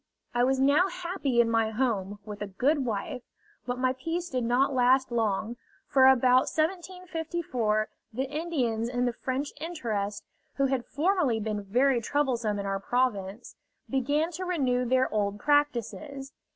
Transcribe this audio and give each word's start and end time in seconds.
I 0.33 0.43
was 0.43 0.59
now 0.59 0.87
happy 0.87 1.41
in 1.41 1.47
my 1.51 1.69
home, 1.69 2.17
with 2.25 2.41
a 2.41 2.47
good 2.47 2.85
wife; 2.85 3.21
but 3.67 3.77
my 3.77 3.93
peace 3.93 4.31
did 4.31 4.43
not 4.43 4.73
last 4.73 5.11
long, 5.11 5.57
for 5.87 6.07
about 6.07 6.49
1754 6.51 7.87
the 8.11 8.23
Indians 8.23 8.89
in 8.89 9.05
the 9.05 9.13
French 9.13 9.53
interest, 9.61 10.25
who 10.55 10.65
had 10.65 10.87
formerly 10.87 11.39
been 11.39 11.61
very 11.61 12.01
troublesome 12.01 12.57
in 12.57 12.65
our 12.65 12.79
province, 12.79 13.55
began 13.87 14.31
to 14.31 14.43
renew 14.43 14.85
their 14.85 15.07
old 15.13 15.39
practices. 15.39 16.33